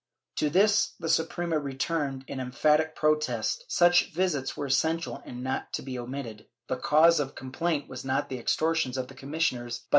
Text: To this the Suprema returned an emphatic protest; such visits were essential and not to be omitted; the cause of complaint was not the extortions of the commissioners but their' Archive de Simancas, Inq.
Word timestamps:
To 0.37 0.49
this 0.49 0.95
the 0.99 1.07
Suprema 1.07 1.59
returned 1.59 2.25
an 2.27 2.39
emphatic 2.39 2.95
protest; 2.95 3.65
such 3.67 4.11
visits 4.11 4.57
were 4.57 4.65
essential 4.65 5.21
and 5.27 5.43
not 5.43 5.71
to 5.73 5.83
be 5.83 5.99
omitted; 5.99 6.47
the 6.67 6.77
cause 6.77 7.19
of 7.19 7.35
complaint 7.35 7.87
was 7.87 8.03
not 8.03 8.27
the 8.27 8.39
extortions 8.39 8.97
of 8.97 9.09
the 9.09 9.13
commissioners 9.13 9.41
but 9.41 9.51
their' 9.51 9.57
Archive 9.57 9.61
de 9.61 9.69
Simancas, 9.69 9.83
Inq. 9.85 9.89